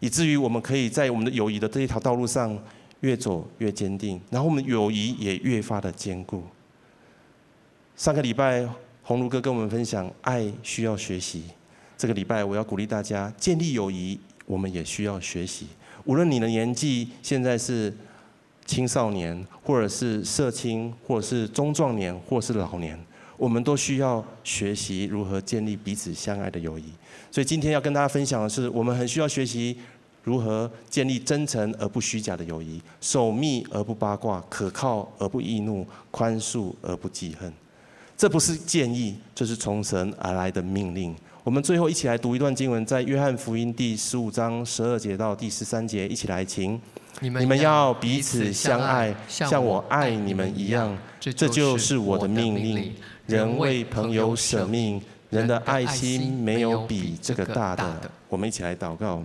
[0.00, 2.58] 以至于我们可以在我们的友谊的这一条道路上
[3.00, 6.42] 越走越坚定，然后我们友谊也越发的坚固。
[7.96, 8.68] 上个礼拜
[9.02, 11.44] 鸿儒哥跟我们分享，爱需要学习。
[11.96, 15.68] 这个礼拜我要鼓励大家，建立友谊，我们也需要学习。
[16.04, 17.92] 无论你的年纪现在是
[18.66, 22.98] 青少年，或者是社青，或者是中壮年，或者是老年，
[23.36, 26.84] 我们都需要学习如何建立彼此相爱的友谊。
[27.30, 29.76] 所以今天要跟大家分享的是，我们很需要学习。
[30.22, 32.80] 如何建立真诚而不虚假的友谊？
[32.98, 37.52] 守密而不八卦，可靠而不易怒，宽恕而不记恨。
[38.16, 41.14] 这不是建议，这是从神而来的命令。
[41.44, 46.80] 我们最后一起来读一段经文，在约翰福音第十五章十二节到第十三节，一起来请。
[47.20, 50.96] 你们要彼此相爱，像我爱你们一样。
[51.20, 52.94] 这就是我的命令。
[53.26, 58.10] 人为朋友舍命，人的爱心没有比这个大的。
[58.30, 59.22] 我们一起来祷告。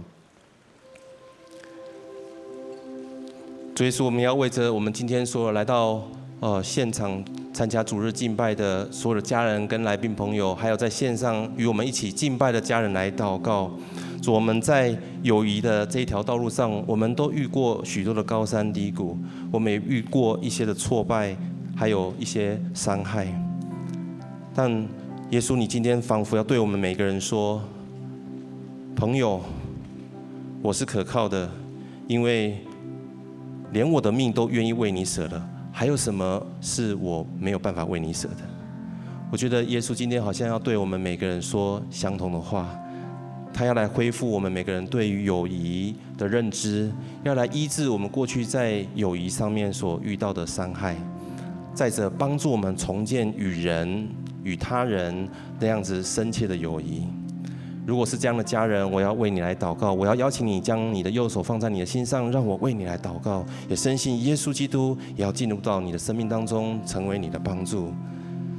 [3.78, 6.06] 所以说，我们要为着我们今天所来到
[6.40, 13.72] 呃现场参加主日敬拜的所有的家人跟来宾朋友，还有在线上与我们一起敬拜的家人来祷告。
[14.22, 19.18] 主，我们在友谊的这一条道路上，我们都遇过许多的高山低谷，
[19.50, 21.36] 我们也遇过一些的挫败，
[21.76, 23.28] 还有一些伤害。
[24.54, 24.70] 但
[25.30, 27.62] 耶稣，你今天仿佛要对我们每个人说
[28.94, 29.42] ：“朋友，
[30.62, 31.50] 我是可靠的，
[32.08, 32.58] 因为
[33.72, 35.50] 连我的命都愿意为你舍了，
[35.80, 38.44] 还有什么是我没有办法为你舍的？”
[39.32, 42.68] 我觉得耶稣今天好像要对我们每个人说相同的话。
[43.54, 46.92] 他要来恢复我们每个人对于友谊的认知，
[47.24, 50.98] 要来医治我们过去在友谊上面所遇到的伤害，
[51.74, 54.06] 再者帮助我们重建与人
[54.44, 55.30] 与他人
[55.62, 57.06] 那样子深切的友谊。
[57.86, 67.92] 如果是这样的家人，我要为你来祷告，我要邀请你将你的右手放在你的心上，让我为你来祷告，也深信耶稣基督也要进入到你的生命当中，成为你的帮助。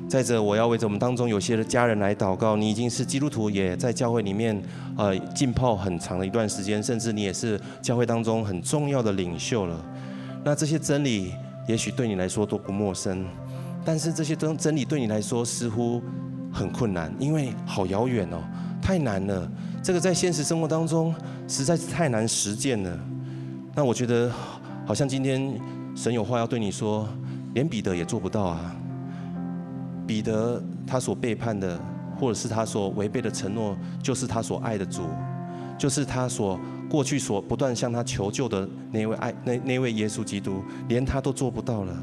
[0.09, 2.57] 再者，我要为着我们当中有些的家人来祷告。
[2.57, 4.61] 你已经是基督徒，也在教会里面，
[4.97, 9.85] 呃，浸泡很长的一段时间，甚至你也是教会当中很重要的领袖了。
[10.43, 11.33] 那这些真理，
[11.69, 13.25] 也许对你来说都不陌生，
[13.85, 16.03] 但是这些真真理对你来说似乎
[16.53, 18.43] 很困难，因为好遥远哦，
[18.81, 19.51] 太难了。
[19.83, 21.15] 这个在现实生活当中
[21.49, 22.99] 实在是太难实践了。
[23.75, 24.31] 那我觉得，
[24.85, 25.59] 好像今天
[25.95, 27.09] 神有话要对你说，
[27.55, 28.77] 连彼得也做不到啊。
[30.07, 31.81] 彼得他所背叛的，
[32.19, 35.03] 或者是他所违背的承诺，就是他所爱的主，
[35.79, 36.59] 就是他所
[36.91, 41.97] 过去所不断向他求救的那位爱那那位耶稣基督，连他都做不到了。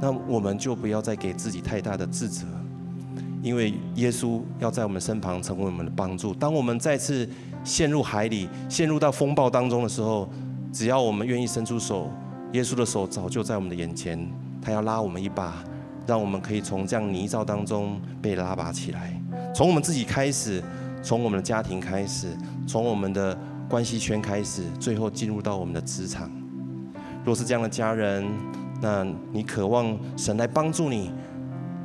[0.00, 2.46] 那我们就不要再给自己太大的自责，
[3.48, 6.34] 因为耶稣要在我们身旁成为我们的帮助。
[6.34, 7.26] 当我们再次
[7.64, 10.28] 陷入海里，陷入到风暴当中的时候，
[10.70, 12.10] 只要我们愿意伸出手，
[12.52, 14.30] 耶稣的手早就在我们的眼前，
[14.60, 15.64] 他要拉我们一把。
[16.06, 19.18] 让我们可以从这样泥沼当中被拉拔起来，
[19.54, 20.62] 从我们自己开始，
[21.02, 22.28] 从我们的家庭开始，
[22.66, 23.38] 从我们的
[23.68, 26.30] 关系圈开始，最后进入到我们的职场。
[27.26, 28.26] 若是这样的家人，
[28.80, 31.10] 那你渴望神来帮助你，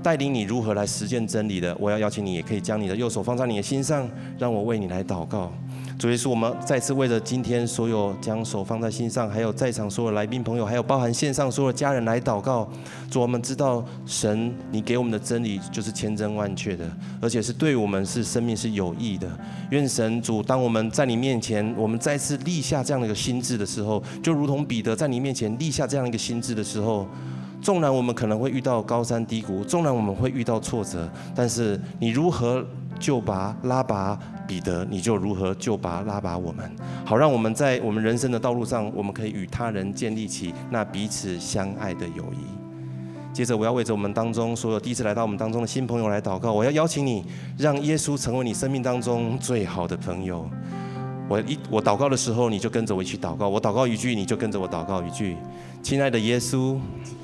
[0.03, 5.51] 带领你如何来实践真理的，我要邀请你，也可以将你的右手放在你的心上，让我为你来祷告。
[5.97, 12.67] 主耶稣，我们再次为了今天所有将手放在心上，还有在场所有来宾朋友，还有包含线上所有家人来祷告。
[13.09, 16.91] 主，我们知道神你给我们的真理就是千真万确的，
[17.21, 19.29] 而且是对我们是生命是有益的。
[19.69, 27.07] 愿神主，当我们在你面前，我们再次立下这样的一个心志的时候，就如同彼得在你面前立下这样一个心志的时候，
[27.63, 32.63] 纵然我们可能会遇到高山低谷，纵然我们会遇到挫折，但是你如何
[32.99, 36.69] 救拔拉拔彼得，你就如何救拔拉拔我们，
[37.05, 42.43] 好让我们在我们人生的道路上，我们可以与他人建立起那彼此相爱的友谊。
[43.33, 46.51] 接着，我要为着我们当中所有第一次来到我们当中的新朋友来祷告。
[46.51, 47.23] 我要邀请你，
[47.57, 50.45] 让耶稣成为你生命当中最好的朋友。
[51.29, 53.47] 我一我祷告的时候，你就跟着我一起祷告。
[53.47, 55.37] 我祷告一句，你就跟着我祷告一句。
[55.81, 56.77] 亲爱的耶稣。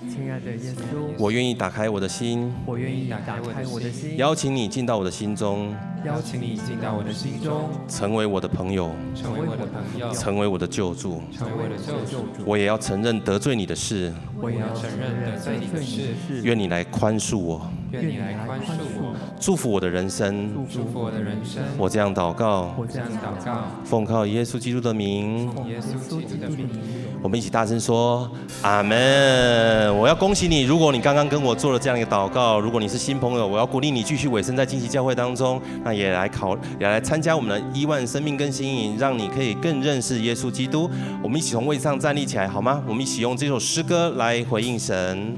[0.09, 3.39] 亲爱的耶稣，我愿意打开我的心，我愿意打开
[3.71, 12.43] 我的心，邀请你进到我的心中，邀请你进到我的心中，成为我的朋友，成为我的朋友，成为我的救助，成为我的救助。
[12.43, 16.41] 我也要承认得罪你的事，我也要承认得罪你的事。
[16.43, 18.63] 愿你来宽恕我，愿你来宽恕
[19.01, 21.63] 我，祝福我的人生，祝福我的人生。
[21.77, 26.69] 我这样祷告，我这样祷告，奉靠耶稣基督的名，耶稣基督的名。
[27.21, 28.29] 我们一起大声说
[28.61, 29.97] 阿门！
[29.97, 40.89] 我要恭喜你，如果你刚刚跟我做了这样一个祷告，如果你是新朋友，我要鼓励你继续委身在惊奇教会当中，那也来考，也来参加我们的亿万生命更新营，让你可以更认识耶稣基督。
[41.23, 42.83] 我们一起从位置上站立起来，好吗？
[42.87, 45.35] 我们一起用这首诗歌来回应神。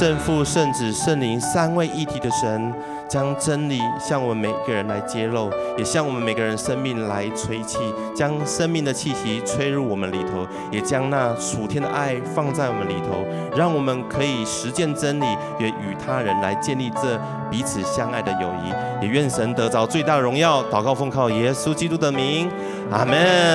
[0.00, 2.72] 圣父、圣子、圣灵三位一体的神，
[3.06, 7.76] 将真理向我们每个人来揭露，也向我们每个人生命来吹气，
[8.16, 15.26] 将生命的气息吹入我们里头，也将那属天的爱放在我们里头，让我们可以实践真理，
[15.58, 17.20] 也与他人来建立这
[17.50, 19.04] 彼此相爱的友谊。
[19.04, 20.64] 也愿神得着最大的荣耀。
[20.70, 22.50] 祷告奉靠耶稣基督的名，
[22.90, 23.18] 阿门。